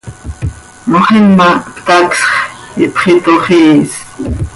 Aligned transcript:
Moxima 0.91 1.47
ihptacsx, 1.67 2.19
ihpxitoxiis. 2.85 3.93